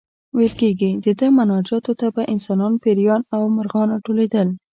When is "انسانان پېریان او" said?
2.33-3.41